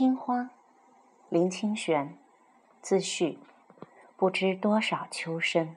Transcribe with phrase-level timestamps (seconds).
[0.00, 0.48] 青花，
[1.28, 2.16] 林清玄，
[2.80, 3.38] 自序。
[4.16, 5.76] 不知多少秋深。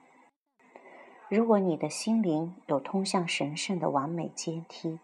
[1.28, 5.01] 如果你的心灵有通向神圣的完美阶梯，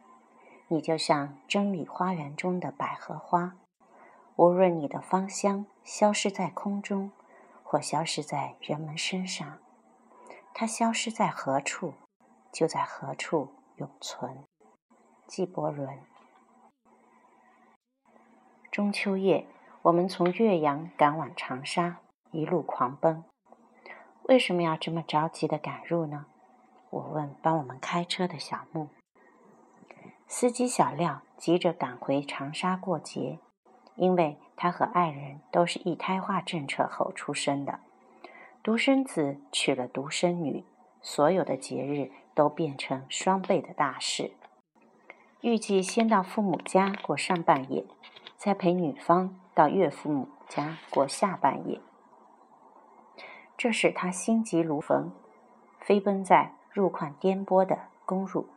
[0.70, 3.58] 你就像真理花园中的百合花。
[4.38, 7.12] 无论你的芳香消失在空中，
[7.62, 9.58] 或消失在人们身上，
[10.54, 11.94] 它消失在何处，
[12.54, 14.46] 就在何处永存。
[15.28, 16.09] 纪伯伦。
[18.80, 19.46] 中秋夜，
[19.82, 22.00] 我们从岳阳赶往长沙，
[22.32, 23.26] 一路狂奔。
[24.24, 26.28] 为什么要这么着急的赶路呢？
[26.90, 28.88] 我问帮我们开车的小木。
[30.30, 33.40] 司机小廖急着赶回长沙过节，
[33.96, 37.82] 因为他和爱人都是一胎化政策后出生的，
[38.64, 40.64] 独生子娶了独生女，
[41.02, 44.32] 所有的节日都变成双倍的大事。
[45.42, 47.84] 预计先到父母家过上半夜。
[48.40, 51.82] 再陪女方到岳父母家过下半夜，
[53.58, 55.12] 这使他心急如焚，
[55.82, 58.48] 飞奔在路况颠簸的公路。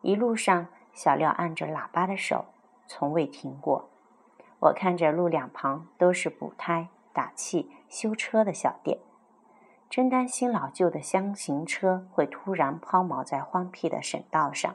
[0.00, 2.46] 一路上，小廖按着喇叭的手
[2.86, 3.90] 从未停过。
[4.60, 9.00] 我看着路两旁都是补胎、打气、修车的小店，
[9.90, 14.74] 真担心老旧的箱型车会突然抛锚在荒僻的省道上。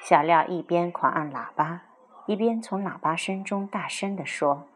[0.00, 1.82] 小廖一边狂按喇叭。
[2.28, 4.66] 一边从喇叭声中大声地说：“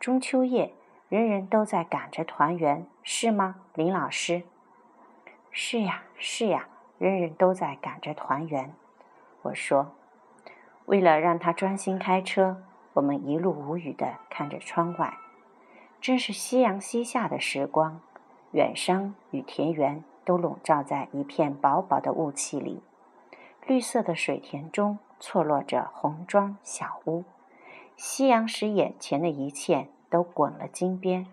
[0.00, 0.74] 中秋夜，
[1.08, 4.42] 人人都在赶着团圆，是吗，林老师
[5.52, 6.66] ？”“是呀，是呀，
[6.98, 8.74] 人人都在赶着团圆。”
[9.42, 9.92] 我说。
[10.86, 12.60] 为了让他专心开车，
[12.94, 15.16] 我们一路无语地看着窗外。
[16.00, 18.00] 正是夕阳西下的时光，
[18.50, 22.82] 远山与田园都笼罩在一片薄薄的雾气里，
[23.64, 24.98] 绿色的水田中。
[25.20, 27.24] 错落着红砖小屋，
[27.94, 31.26] 夕阳使眼前的一切都滚了金边。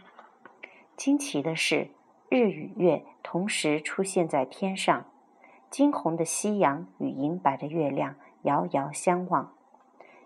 [0.98, 1.90] 惊奇的是，
[2.30, 5.06] 日与月同时出现在天上，
[5.70, 9.54] 金红的夕阳与银白的月亮遥遥相望。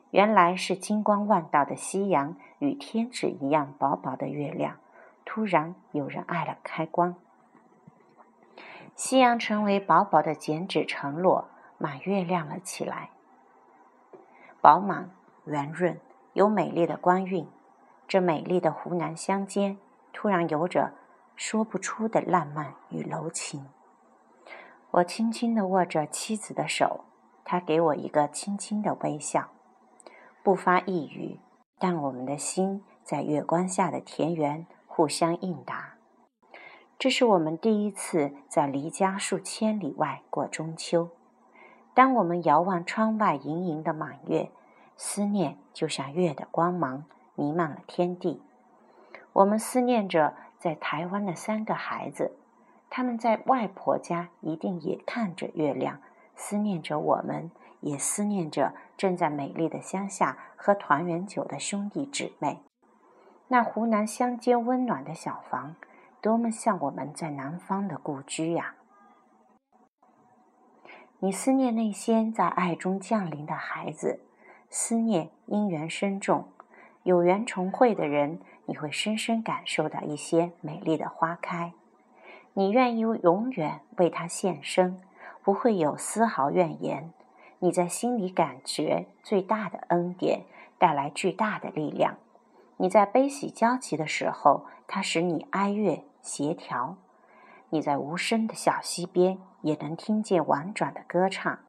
[0.10, 4.78] 原来是金光万道的夕阳与天纸一样薄薄的月亮，
[5.24, 7.16] 突然有人按了开关，
[8.96, 11.48] 夕阳成为薄薄的剪纸承诺，
[11.78, 13.12] 满月亮了起来。
[14.62, 15.10] 饱满、
[15.46, 16.00] 圆润，
[16.34, 17.48] 有美丽的光晕。
[18.08, 19.80] 这美丽的湖南乡间，
[20.14, 20.94] 突然有着
[21.36, 23.66] 说不出的浪漫与柔情。
[24.92, 27.06] 我轻轻地握着妻子的手，
[27.44, 29.50] 她给我一个轻轻的微笑，
[30.44, 31.40] 不发一语，
[31.80, 35.96] 但我们的心在月光下的田园互相应答。
[37.00, 41.10] 这是我们第一次在离家数千里外过中秋。
[42.02, 44.50] 当我们遥望窗外盈盈的满月，
[44.98, 48.42] 思念就像月的光芒弥漫了天地。
[49.34, 52.32] 我们思念着在台湾的三个孩子，
[52.90, 56.02] 他们在外婆家一定也看着月亮，
[56.36, 57.52] 思念着我们，
[57.82, 62.64] 也思念着正在美丽的乡下喝团圆酒的兄弟姊妹。
[63.48, 65.76] 那湖南乡间温暖的小房，
[66.20, 68.74] 多么像我们在南方的故居呀！
[71.24, 74.22] 你思念那些在爱中降临的孩子，
[74.72, 76.48] 思念因缘深重，
[77.04, 81.74] 有缘重会的人，你会深深感受到一些美丽的花开。
[82.54, 85.00] 你愿意永远为他献身，
[85.44, 87.14] 不会有丝毫怨言。
[87.60, 90.46] 你在心里感觉最大的恩典
[90.80, 92.18] 带来巨大的力量。
[92.78, 96.98] 你在悲喜交集的时候，它使你哀乐协调。
[97.70, 101.60] 你在无声的小溪边，也能听见婉转的歌唱；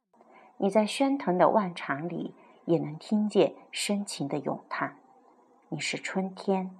[0.58, 4.96] 你在喧腾的万场里，也能听见深情的咏叹。
[5.68, 6.76] 你是春天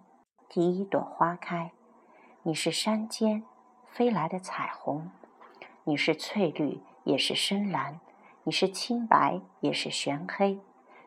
[0.49, 1.73] 第一朵花开，
[2.43, 3.43] 你是山间
[3.87, 5.11] 飞来的彩虹，
[5.85, 8.01] 你是翠绿，也是深蓝；
[8.45, 10.59] 你是青白，也是玄黑；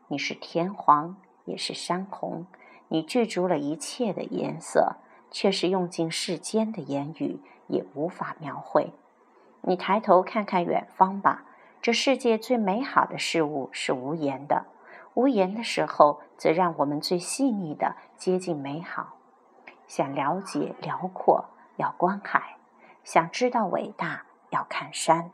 [0.08, 2.46] 你是田黄，也是山红。
[2.90, 4.98] 你具足了一切的颜色，
[5.32, 7.42] 却是用尽世间的言语。
[7.68, 8.94] 也无法描绘。
[9.68, 11.44] 你抬头看看远方吧，
[11.82, 14.66] 这世界最美好的事物是无言的。
[15.16, 19.16] 无言的时候，则让我们最细腻的接近美好。
[19.88, 21.46] 想了解辽阔，
[21.78, 22.58] 要观海；
[23.04, 25.32] 想知道伟大，要看山；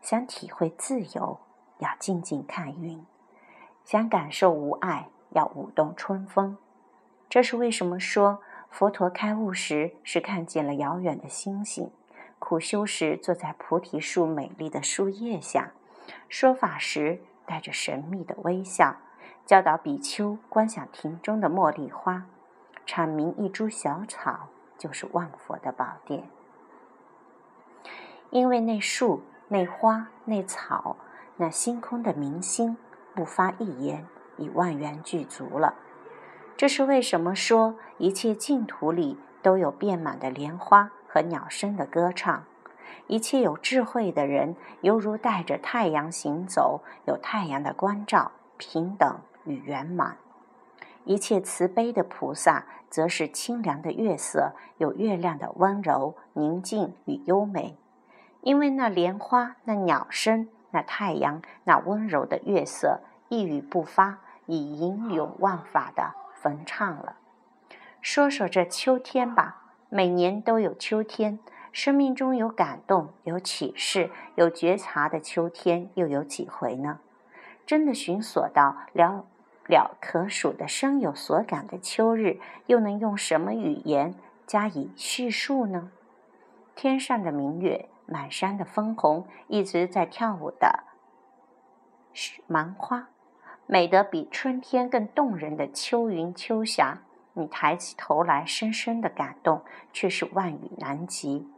[0.00, 1.40] 想体会自由，
[1.78, 3.04] 要静静看云；
[3.84, 6.56] 想感受无碍，要舞动春风。
[7.28, 8.40] 这是为什么说？
[8.70, 11.90] 佛陀开悟时是看见了遥远的星星，
[12.44, 15.72] 苦修时坐在菩提树美丽的树叶下，
[16.28, 18.96] 说法时带着神秘的微笑，
[19.46, 22.26] 教导比丘观想庭中的茉莉花，
[22.86, 26.28] 阐明一株小草就是万佛的宝殿。
[28.28, 30.98] 因为那树、那花、那草、
[31.38, 32.76] 那星空的明星
[33.14, 34.06] 不发一言，
[34.36, 35.76] 已万缘具足了。
[36.58, 42.42] 这是为什么说一切净土里都有遍满的莲花和鸟声的歌唱？
[43.06, 50.16] 一切有智慧的人，犹如带着太阳行走，有太阳的关照，平等与圆满；
[51.04, 57.78] 一切慈悲的菩萨，则是清凉的月色，有月亮的温柔、宁静与优美。
[58.40, 67.18] 因为那莲花、那鸟声、那太阳、那温柔的月色，一语不发，已吟咏万法的焚唱了。
[68.00, 69.60] 说说这秋天吧，
[69.96, 71.38] 每年都有秋天。
[71.70, 76.98] 生命中有感动、有启示、有觉察的秋天，又有几回呢？
[77.64, 79.22] 真的寻索到寥
[79.68, 84.16] 寥可数的生有所感的秋日，又能用什么语言
[84.48, 85.92] 加以叙述呢？
[86.74, 90.82] 天上的明月，满山的枫红，一直在跳舞的
[92.48, 93.10] 芒花，
[93.66, 97.02] 美得比春天更动人的秋云秋霞，
[97.34, 101.48] 你抬起头来，深深的感动，却是万语难及。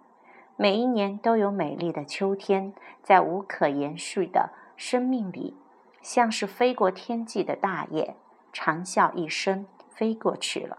[0.57, 5.57] 每一年都有美丽的秋天，在无可言述的生命里，
[6.03, 8.15] 像是飞过天际的大雁，
[8.53, 10.79] 长啸一声飞过去了，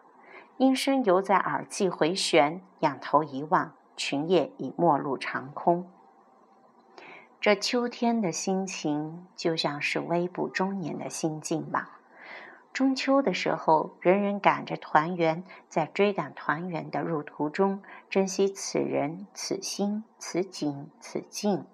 [0.58, 2.62] 音声犹在耳际回旋。
[2.80, 5.90] 仰头一望，群雁已没入长空。
[7.40, 11.97] 这秋天的心情，就像是微步中年的心境吧。
[12.78, 21.66] 中秋的时候，人人赶着团圆，在追赶团圆的路途中，珍惜此人、此心、此景、此境，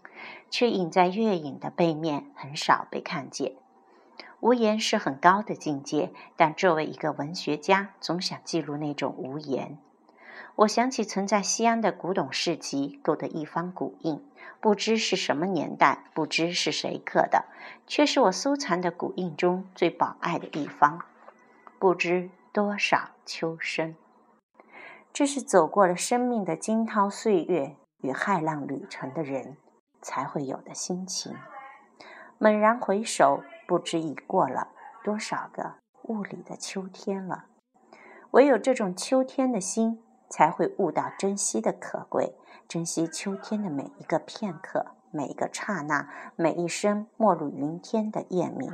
[0.49, 3.55] 却隐在月影的背面，很少被看见。
[4.39, 9.77] 无言是很高的境界，但作为一个文学家，总想记录那种无言。
[10.55, 14.23] 我想起曾在西安的古董市集购得一方古印，
[14.59, 17.45] 不知是什么年代，不知是谁刻的，
[17.85, 21.01] 却是我收藏的古印中最宝爱的一方。
[21.79, 23.95] 不知多少秋深，
[25.11, 29.57] 这是走过了生命的惊涛岁月与骇浪旅程的人
[30.01, 31.35] 才会有的心情。
[32.37, 34.69] 猛然回首，不知已过了
[35.03, 37.45] 多少个雾里的秋天了。
[38.31, 40.02] 唯有这种秋天的心。
[40.29, 42.35] 才会悟到珍惜的可贵，
[42.67, 48.71] 珍惜秋天的每一个片刻，每一个刹那，每一声没入云天的雁鸣。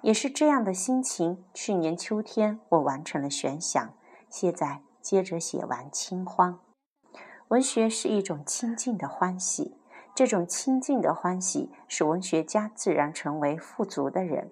[0.00, 3.94] 也是这样的心情，去年秋天我完成了悬想，
[4.28, 6.58] 现在接着写完清荒。
[7.48, 9.76] 文学是一种清静的欢喜，
[10.14, 14.50] 这种清静的欢喜，使文学家自然成为富足的人。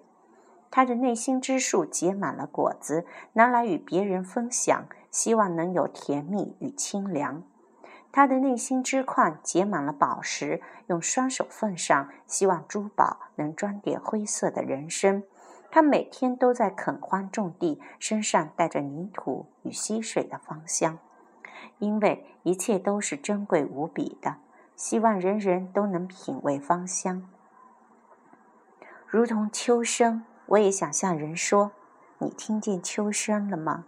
[0.71, 7.43] 他的内心之树结满了果子，拿来与别人分享，希望能有甜蜜与清凉。
[8.13, 15.23] 他的内心之矿结满了宝石，用双手奉上，希望珠宝能装点灰色的人生。
[15.69, 20.97] 他每天都在垦荒种地，身上带着泥土与溪水的芳香，
[21.79, 24.37] 因为一切都是珍贵无比的，
[24.75, 27.27] 希望人人都能品味芳香，
[29.07, 30.23] 如同秋声。
[30.51, 31.71] 我也想向人说
[32.19, 33.85] ：“你听见秋声了吗？”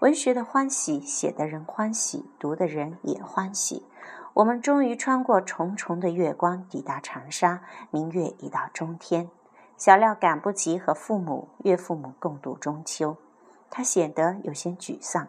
[0.00, 3.84] 文学的欢喜，写的人欢喜，读的人也欢喜。
[4.32, 7.60] 我们终于穿过重重的月光，抵达长沙。
[7.90, 9.28] 明月已到中天，
[9.76, 13.18] 小廖赶不及和父母、岳父母共度中秋，
[13.68, 15.28] 他显得有些沮丧。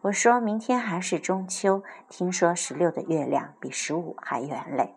[0.00, 4.94] 我说明天还是中秋，听说十六的月亮比十五还圆嘞。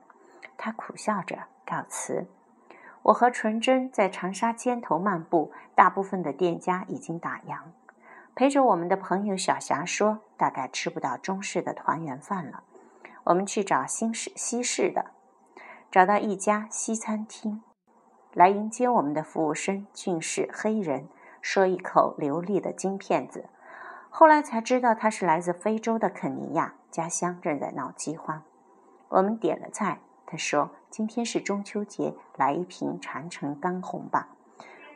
[0.56, 2.28] 他苦笑着告辞。
[3.04, 7.58] 我和纯真在长沙街头漫步，大部分的店家已经打烊。
[8.36, 12.64] 陪着我们的朋友小霞说：“大概吃不到中式的团圆饭了，
[13.26, 15.08] 我们去找新式西式的。”
[15.92, 17.62] 找到一家西餐厅，
[18.34, 21.10] 来迎接我们的服务生竟是黑人，
[21.42, 23.50] 说一口流利的京片子。
[24.10, 28.44] 后来才知道他是来自非洲的肯尼亚，家乡正在闹饥荒。
[29.10, 30.00] 我们点了菜。
[30.32, 34.30] 他说：“今天是中秋节，来一瓶长城干红吧。”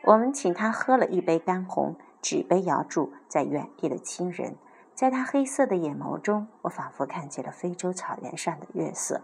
[0.04, 4.56] 我们请他喝了一杯干红，举杯遥祝在远地的亲人。
[4.94, 9.20] 在他黑色的眼眸中，我仿佛看见了非洲草原上的月色。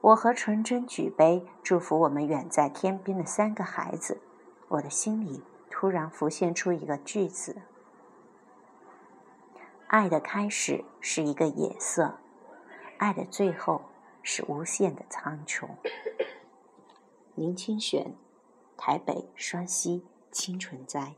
[0.00, 4.22] 我和纯真举杯，祝福我们远在天边的三个孩子。
[4.68, 7.58] 我的心里突然浮现出一个句子
[9.88, 12.14] ：“爱的开始是一个野色，
[12.96, 13.82] 爱的最后。”
[14.24, 15.68] 是无限的苍穹。
[17.36, 18.16] 林清玄，
[18.76, 21.14] 台北双溪清纯斋。